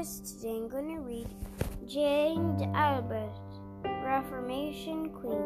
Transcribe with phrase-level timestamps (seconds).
[0.00, 0.20] guys.
[0.20, 1.28] Today I'm going to read
[1.86, 3.38] Jane Albert,
[3.84, 5.44] Reformation Queen.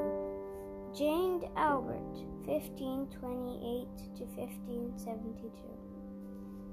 [0.97, 5.51] Jane Albert, 1528 to 1572.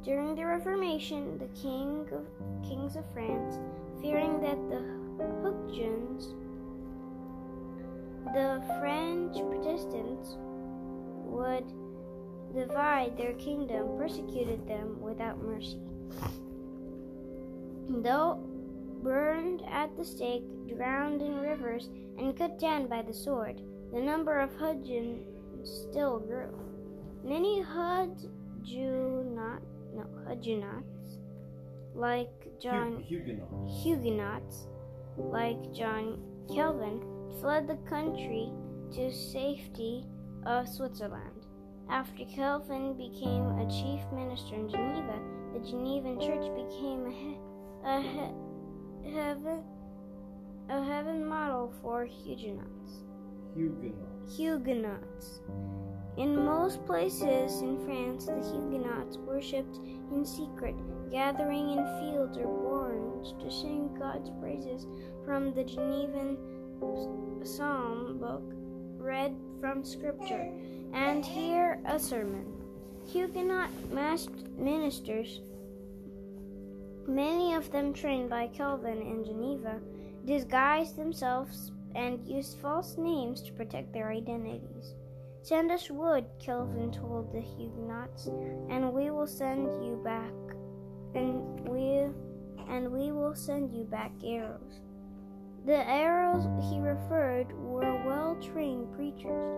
[0.03, 2.27] During the Reformation, the king of,
[2.67, 3.57] kings of France,
[3.99, 4.81] fearing that the
[5.41, 6.35] Huguenots,
[8.35, 10.37] the French Protestants,
[11.25, 11.65] would
[12.53, 15.79] divide their kingdom, persecuted them without mercy.
[17.91, 18.39] Though
[19.03, 23.61] burned at the stake, drowned in rivers, and cut down by the sword,
[23.93, 26.57] the number of Huguenots still grew.
[27.23, 28.25] Many Huguenots,
[29.93, 31.19] no, Huguenots,
[31.93, 33.83] like John Huguenots.
[33.83, 34.67] Huguenots,
[35.17, 36.19] like John
[36.53, 37.03] Calvin,
[37.39, 38.51] fled the country
[38.93, 40.05] to safety
[40.45, 41.45] of Switzerland.
[41.89, 45.19] After Calvin became a chief minister in Geneva,
[45.53, 47.50] the Genevan church became a,
[47.83, 49.63] a he- heaven
[50.69, 53.03] a heaven model for Huguenots.
[53.53, 54.37] Huguenots.
[54.37, 55.41] Huguenots.
[56.17, 59.79] In most places in France, the Huguenots worshipped
[60.11, 60.75] in secret,
[61.09, 64.87] gathering in fields or barns to sing God's praises
[65.25, 66.37] from the Genevan
[67.43, 68.43] psalm book
[68.97, 70.51] read from Scripture
[70.93, 72.45] and hear a sermon.
[73.07, 75.41] Huguenot masked ministers,
[77.07, 79.79] many of them trained by Calvin in Geneva,
[80.25, 84.95] disguised themselves and used false names to protect their identities.
[85.43, 88.27] Send us wood, Calvin told the Huguenots,
[88.69, 90.31] and we will send you back
[91.15, 92.07] and we
[92.69, 94.79] and we will send you back arrows.
[95.65, 99.57] The arrows he referred were well trained preachers.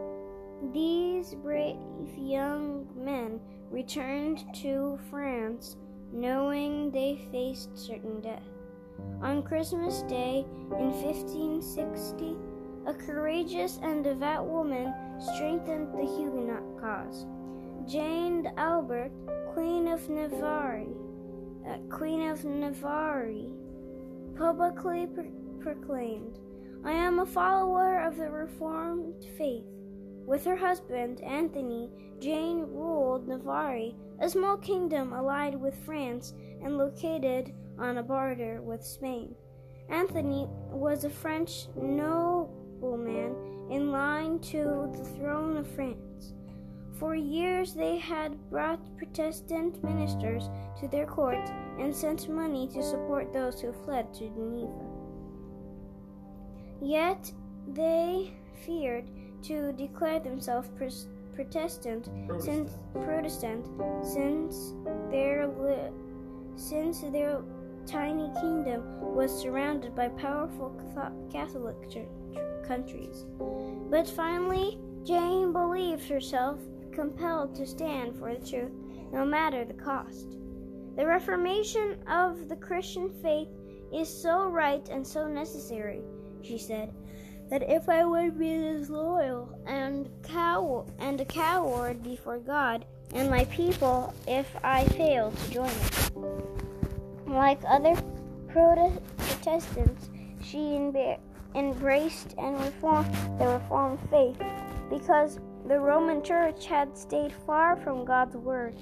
[0.74, 1.78] These brave
[2.18, 5.76] young men returned to France
[6.14, 8.44] knowing they faced certain death.
[9.22, 10.46] On Christmas Day
[10.78, 12.36] in 1560,
[12.86, 17.26] a courageous and devout woman strengthened the Huguenot cause.
[17.88, 19.12] Jane Albert,
[19.54, 20.86] Queen of Navarre,
[21.68, 23.34] uh, Queen of Navarre,
[24.38, 26.40] publicly pro- proclaimed,
[26.86, 29.73] I am a follower of the Reformed faith.
[30.26, 31.90] With her husband, Anthony,
[32.20, 38.84] Jane ruled Navarre, a small kingdom allied with France and located on a border with
[38.84, 39.36] Spain.
[39.90, 43.36] Anthony was a French nobleman
[43.70, 46.34] in line to the throne of France.
[46.98, 53.34] For years they had brought Protestant ministers to their court and sent money to support
[53.34, 54.72] those who fled to Geneva.
[56.82, 57.32] Yet
[57.68, 58.34] they
[58.66, 59.10] feared
[59.44, 62.10] to declare themselves pres- Protestant
[62.40, 63.68] since Protestant
[64.04, 64.74] since
[65.10, 65.92] their li-
[66.56, 67.42] since their
[67.88, 68.84] tiny kingdom
[69.16, 70.72] was surrounded by powerful
[71.32, 72.08] Catholic church
[72.68, 73.26] countries.
[73.90, 76.60] But finally, Jane believed herself
[76.92, 78.72] compelled to stand for the truth,
[79.12, 80.38] no matter the cost.
[80.96, 83.50] The reformation of the Christian faith
[83.92, 86.02] is so right and so necessary,
[86.42, 86.94] she said,
[87.54, 92.84] that if I would be disloyal and cow and a coward before God
[93.14, 96.12] and my people if I fail to join it.
[97.28, 97.96] Like other
[98.48, 100.10] Protestants,
[100.42, 100.92] she
[101.54, 104.42] embraced and reformed the Reformed faith
[104.90, 108.76] because the Roman Church had stayed far from God's Word.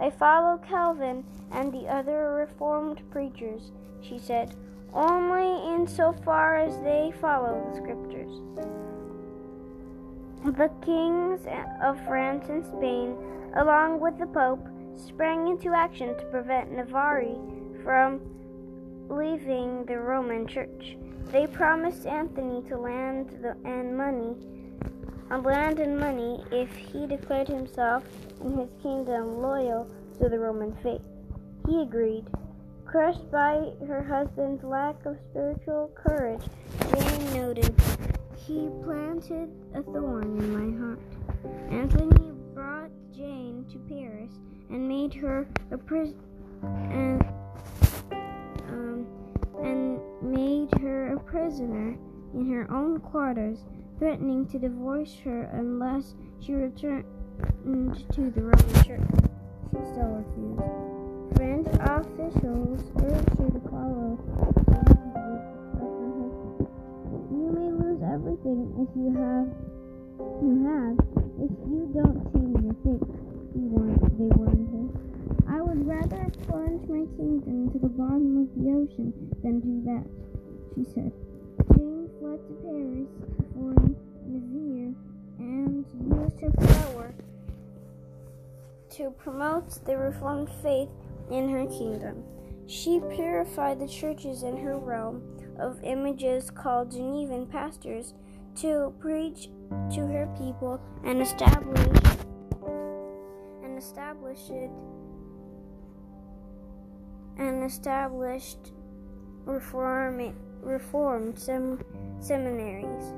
[0.00, 1.22] I follow Calvin
[1.52, 4.56] and the other Reformed preachers, she said,
[4.92, 8.40] only insofar as they follow the Scriptures.
[10.44, 11.46] The kings
[11.82, 13.16] of France and Spain,
[13.56, 17.36] along with the Pope, sprang into action to prevent Navarre
[17.82, 18.20] from
[19.08, 20.96] leaving the Roman Church.
[21.32, 24.36] They promised Anthony to land the, and money,
[25.30, 28.04] uh, land and money if he declared himself
[28.40, 31.02] and his kingdom loyal to the Roman faith.
[31.66, 32.24] He agreed.
[32.86, 36.42] Crushed by her husband's lack of spiritual courage,
[36.94, 37.74] Jane noted,
[38.36, 41.00] He planted a thorn in my heart.
[41.68, 44.30] Anthony brought Jane to Paris
[44.70, 46.22] and made her a prisoner.
[46.62, 47.22] And
[48.68, 49.06] um,
[49.62, 51.98] and made her a prisoner
[52.34, 53.64] in her own quarters,
[53.98, 57.04] threatening to divorce her unless she returned
[58.12, 59.00] to the Roman Church.
[59.72, 60.95] She still refused.
[61.36, 64.18] French officials urged you to follow.
[67.30, 69.48] You may lose everything if you have
[70.42, 70.96] you have
[71.38, 73.00] if you don't change the thing
[73.52, 74.88] he want, they wanted.
[75.48, 79.12] I would rather plunge my kingdom to the bottom of the ocean
[79.42, 80.04] than do that,
[80.74, 81.12] she said.
[81.76, 83.76] Jane fled to Paris before
[84.24, 84.94] Nazir
[85.38, 87.14] and used her power
[88.90, 90.88] to promote the Reformed faith
[91.30, 92.22] in her kingdom.
[92.66, 95.22] She purified the churches in her realm
[95.58, 98.14] of images called Genevan pastors
[98.56, 99.48] to preach
[99.92, 101.86] to her people and establish
[103.62, 104.50] and established
[107.38, 108.72] and established
[109.44, 111.84] reform reformed sem,
[112.18, 113.12] seminaries.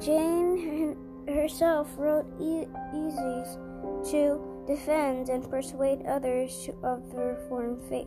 [0.00, 0.96] Jane
[1.28, 3.58] herself wrote e- essays
[4.10, 8.06] to defend and persuade others of the Reformed faith.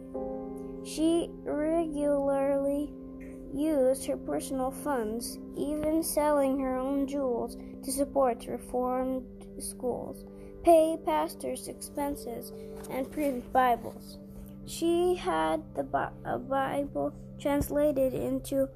[0.86, 2.94] She regularly
[3.54, 9.26] used her personal funds, even selling her own jewels, to support Reformed
[9.60, 10.24] schools,
[10.64, 12.54] pay pastors' expenses,
[12.90, 14.18] and print Bibles.
[14.66, 18.70] She had the Bible translated into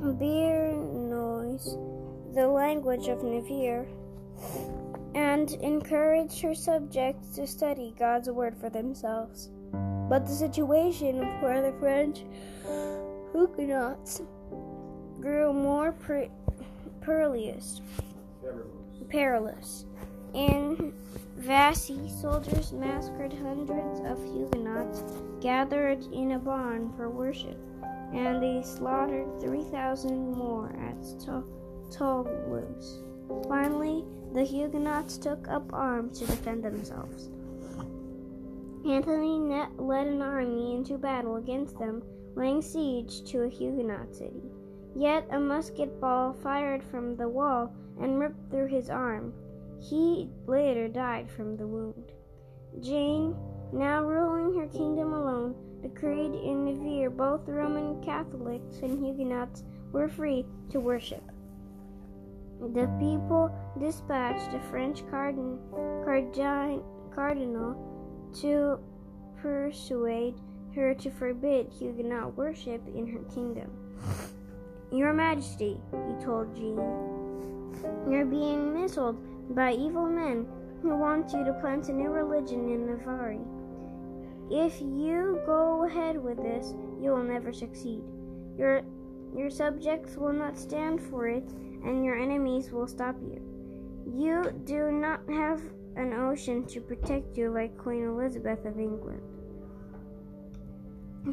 [0.00, 1.64] Bearnois,
[2.32, 3.88] the language of Navier,
[5.14, 9.50] and encouraged her subjects to study God's word for themselves.
[9.72, 12.24] But the situation for the French
[13.32, 14.22] Huguenots
[15.20, 15.92] grew more
[17.00, 17.80] perilous.
[19.08, 19.84] Perilous.
[20.34, 20.92] In
[21.36, 25.02] Vassy, soldiers massacred hundreds of Huguenots
[25.40, 27.58] gathered in a barn for worship,
[28.12, 31.02] and they slaughtered 3,000 more at
[31.90, 33.02] Toulouse.
[33.48, 37.30] Finally, the Huguenots took up arms to defend themselves.
[38.86, 39.38] Anthony
[39.76, 42.02] led an army into battle against them,
[42.34, 44.50] laying siege to a Huguenot city.
[44.94, 49.32] Yet a musket ball fired from the wall and ripped through his arm.
[49.80, 52.12] He later died from the wound.
[52.80, 53.36] Jane,
[53.72, 60.46] now ruling her kingdom alone, decreed in Navarre both Roman Catholics and Huguenots were free
[60.70, 61.22] to worship.
[62.60, 65.58] The people dispatched a French cardin,
[66.04, 66.82] cardin,
[67.14, 67.74] cardinal
[68.40, 68.78] to
[69.40, 70.34] persuade
[70.74, 73.70] her to forbid Huguenot worship in her kingdom.
[74.92, 76.76] Your Majesty, he told Jean,
[78.08, 79.16] you're being misled
[79.54, 80.46] by evil men
[80.82, 83.38] who want you to plant a new religion in Navarre.
[84.50, 88.02] If you go ahead with this, you will never succeed.
[88.58, 88.82] Your,
[89.36, 91.48] your subjects will not stand for it,
[91.84, 93.40] and your enemies will stop you.
[94.14, 95.62] You do not have
[95.96, 99.22] an ocean to protect you like Queen Elizabeth of England.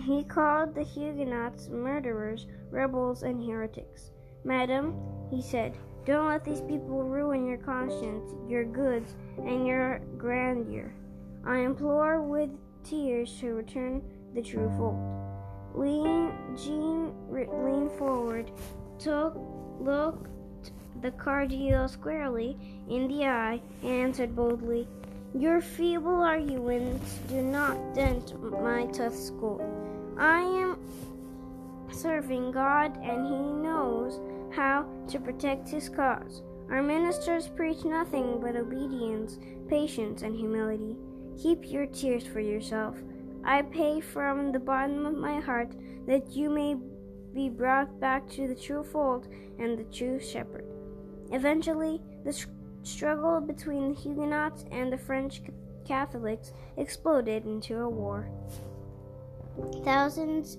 [0.03, 4.11] He called the Huguenots murderers, rebels, and heretics.
[4.44, 4.95] Madam,
[5.29, 10.94] he said, don't let these people ruin your conscience, your goods, and your grandeur.
[11.45, 12.49] I implore with
[12.83, 14.01] tears to return
[14.33, 14.99] the true fold.
[15.75, 18.51] Lean, Jean leaned forward,
[18.99, 19.38] took,
[19.79, 20.27] looked
[21.01, 22.57] the cardinal squarely
[22.89, 24.88] in the eye and answered boldly,
[25.33, 29.61] Your feeble arguments do not dent my tough skull.
[30.17, 30.77] I am
[31.91, 34.19] serving God, and He knows
[34.55, 36.41] how to protect His cause.
[36.69, 39.39] Our ministers preach nothing but obedience,
[39.69, 40.97] patience, and humility.
[41.42, 42.97] Keep your tears for yourself.
[43.45, 45.73] I pray from the bottom of my heart
[46.07, 46.75] that you may
[47.33, 49.27] be brought back to the true fold
[49.59, 50.66] and the true shepherd.
[51.31, 52.46] Eventually, the
[52.84, 55.42] struggle between the Huguenots and the French
[55.86, 58.30] Catholics exploded into a war.
[59.84, 60.57] Thousands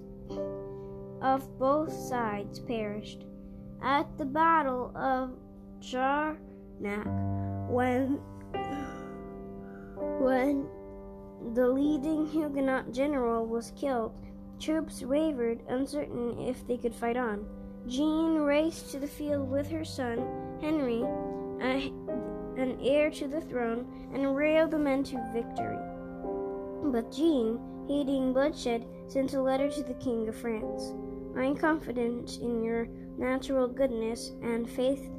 [1.22, 3.24] of both sides perished.
[3.82, 5.36] At the Battle of
[5.80, 7.06] Jarnac,
[7.70, 8.18] when,
[10.18, 10.66] when
[11.54, 14.12] the leading Huguenot general was killed,
[14.58, 17.46] troops wavered, uncertain if they could fight on.
[17.86, 20.18] Jean raced to the field with her son,
[20.60, 21.02] Henry,
[21.60, 25.78] an heir to the throne, and railed the men to victory.
[26.84, 30.92] But Jean, hating bloodshed, sent a letter to the King of France.
[31.36, 35.10] I am confident in your natural goodness and faith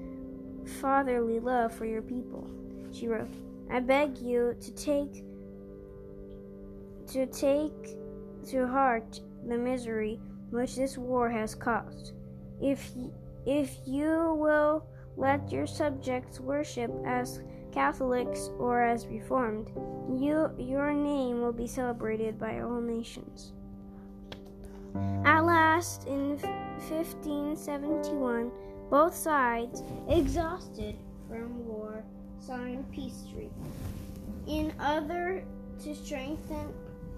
[0.81, 2.47] fatherly love for your people,
[2.91, 3.33] she wrote.
[3.71, 5.23] I beg you to take
[7.07, 7.97] to take
[8.49, 10.19] to heart the misery
[10.51, 12.13] which this war has caused.
[12.61, 12.91] If,
[13.45, 14.85] if you will
[15.19, 17.41] let your subjects worship as
[17.73, 19.69] Catholics or as Reformed,
[20.09, 23.51] you, your name will be celebrated by all nations.
[25.25, 28.49] At last, in 1571,
[28.89, 30.95] both sides, exhausted
[31.27, 32.01] from war,
[32.39, 33.51] signed peace treaty.
[34.47, 35.43] In order
[35.83, 36.73] to strengthen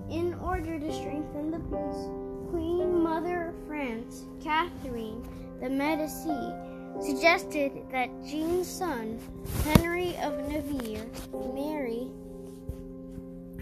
[0.09, 2.09] In order to strengthen the peace,
[2.49, 5.23] Queen Mother France, Catherine
[5.61, 9.19] the Medici, suggested that Jean's son,
[9.63, 11.05] Henry of Navarre,
[11.53, 12.11] marry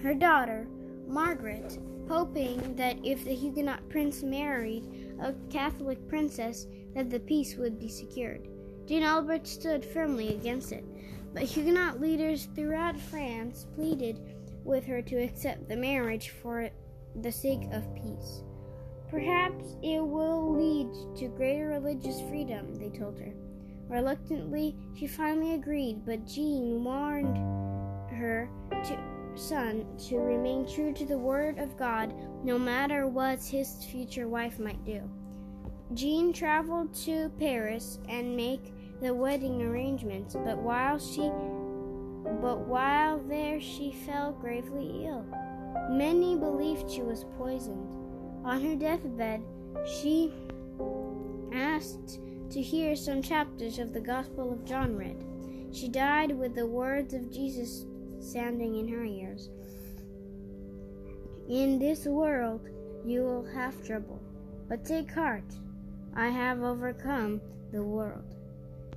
[0.01, 0.67] her daughter,
[1.07, 7.79] Margaret, hoping that if the Huguenot prince married a Catholic princess, that the peace would
[7.79, 8.47] be secured.
[8.85, 10.83] Jean Albert stood firmly against it,
[11.33, 14.19] but Huguenot leaders throughout France pleaded
[14.63, 16.69] with her to accept the marriage for
[17.21, 18.43] the sake of peace.
[19.09, 20.87] Perhaps it will lead
[21.17, 23.33] to greater religious freedom, they told her.
[23.87, 27.37] Reluctantly, she finally agreed, but Jean warned
[28.11, 28.99] her to,
[29.35, 32.13] son to remain true to the word of God
[32.43, 35.01] no matter what his future wife might do.
[35.95, 41.31] Jean traveled to Paris and make the wedding arrangements, but while she
[42.41, 45.25] but while there she fell gravely ill.
[45.89, 47.98] Many believed she was poisoned.
[48.43, 49.41] On her deathbed,
[49.85, 50.33] she
[51.53, 52.19] asked
[52.51, 55.23] to hear some chapters of the Gospel of John read.
[55.71, 57.85] She died with the words of Jesus
[58.19, 59.49] sounding in her ears.
[61.47, 62.67] In this world
[63.05, 64.21] you will have trouble,
[64.67, 65.53] but take heart.
[66.15, 67.41] I have overcome
[67.71, 68.35] the world.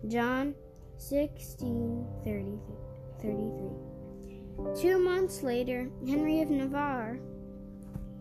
[0.09, 0.55] John
[0.97, 4.81] 16 33.
[4.81, 7.19] Two months later, Henry of Navarre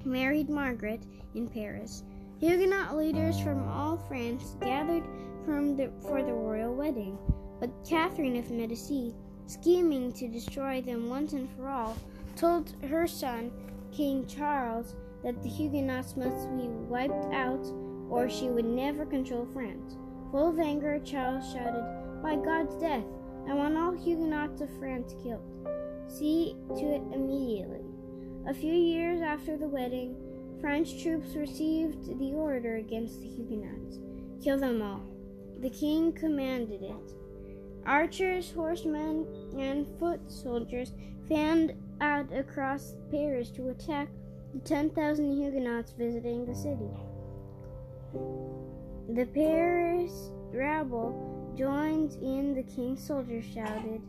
[0.05, 1.01] married Margaret
[1.36, 2.03] in Paris.
[2.39, 5.03] Huguenot leaders from all France gathered
[5.46, 7.17] the, for the royal wedding,
[7.60, 9.13] but Catherine of Medici,
[9.48, 11.98] scheming to destroy them once and for all,
[12.36, 13.51] told her son,
[13.91, 17.65] King Charles, that the Huguenots must be wiped out
[18.10, 19.98] or she would never control France.
[20.31, 21.84] Full of anger, Charles shouted,
[22.22, 23.05] By God's death,
[23.48, 25.43] I want all Huguenots of France killed.
[26.08, 27.80] See to it immediately.
[28.48, 30.15] A few years after the wedding,
[30.60, 34.00] French troops received the order against the Huguenots
[34.43, 35.01] kill them all.
[35.60, 37.13] The king commanded it.
[37.86, 40.93] Archers, horsemen, and foot soldiers
[41.27, 44.10] fanned out across Paris to attack
[44.53, 46.89] the 10,000 Huguenots visiting the city.
[49.10, 54.01] The Paris rabble joined in, the king's soldiers shouted,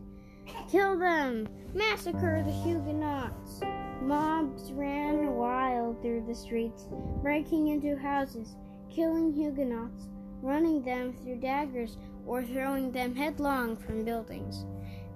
[0.69, 1.47] Kill them!
[1.73, 3.61] Massacre the Huguenots!
[4.03, 6.87] Mobs ran wild through the streets,
[7.21, 8.57] breaking into houses,
[8.93, 10.09] killing Huguenots,
[10.41, 11.95] running them through daggers,
[12.25, 14.65] or throwing them headlong from buildings.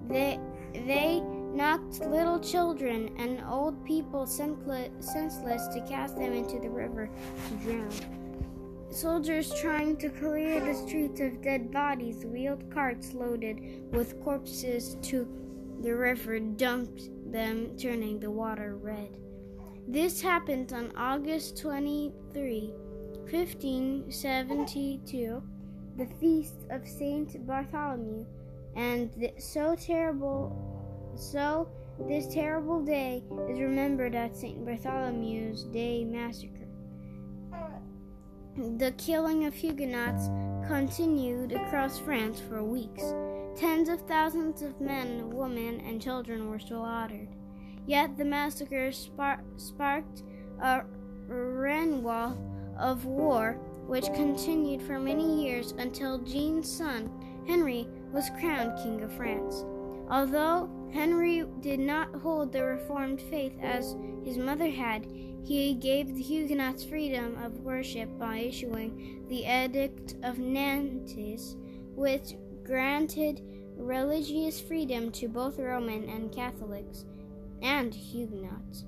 [0.08, 0.40] They,
[0.72, 7.10] they knocked little children and old people senseless to cast them into the river
[7.48, 7.90] to drown.
[8.90, 15.28] Soldiers trying to clear the streets of dead bodies wheeled carts loaded with corpses to
[15.82, 19.16] the river, dumped them, turning the water red.
[19.86, 22.72] This happened on August 23,
[23.30, 25.42] 1572,
[25.96, 28.24] the feast of Saint Bartholomew,
[28.76, 30.52] and so terrible,
[31.16, 31.68] so
[32.06, 36.54] this terrible day is remembered at Saint Bartholomew's Day massacre.
[38.56, 40.28] The killing of Huguenots
[40.68, 43.02] continued across France for weeks.
[43.58, 47.26] Tens of thousands of men, women, and children were slaughtered.
[47.88, 50.22] Yet the massacre spar- sparked
[50.62, 50.82] a
[51.26, 52.38] renewal
[52.78, 53.54] of war,
[53.88, 57.10] which continued for many years until Jean's son,
[57.48, 59.64] Henry, was crowned King of France.
[60.08, 65.04] Although Henry did not hold the Reformed faith as his mother had,
[65.42, 71.56] he gave the Huguenots freedom of worship by issuing the Edict of Nantes,
[71.96, 72.34] which
[72.68, 73.40] granted
[73.78, 77.06] religious freedom to both Roman and Catholics
[77.62, 78.84] and Huguenots.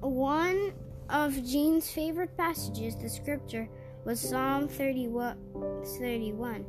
[0.00, 0.72] One
[1.10, 3.68] of Jean's favorite passages, the scripture,
[4.06, 5.36] was Psalm 31.
[5.98, 6.64] 31.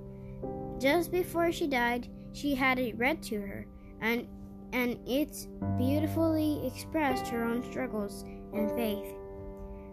[0.79, 3.65] Just before she died, she had it read to her,
[4.01, 4.27] and
[4.73, 9.15] and it beautifully expressed her own struggles and faith.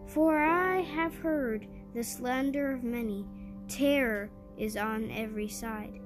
[0.08, 3.24] For I have heard the slander of many,
[3.68, 6.00] terror is on every side.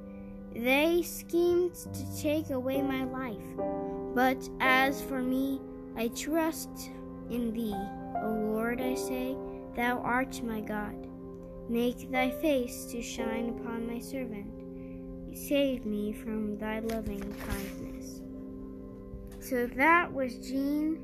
[0.54, 3.46] They schemed to take away my life,
[4.14, 5.60] but as for me,
[5.96, 6.90] I trust
[7.30, 7.74] in thee,
[8.22, 9.36] O Lord, I say,
[9.74, 10.94] thou art my God.
[11.68, 15.36] Make thy face to shine upon my servant.
[15.36, 18.22] Save me from thy loving kindness.
[19.40, 20.98] So that was Jean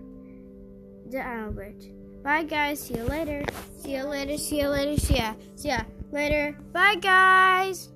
[1.11, 1.85] D'Albert.
[2.23, 2.81] Bye, guys.
[2.81, 3.45] See you later.
[3.79, 4.39] See you later.
[4.39, 5.01] See you later.
[5.01, 5.35] See ya.
[5.57, 5.83] See ya
[6.13, 6.57] later.
[6.73, 7.92] Bye, guys.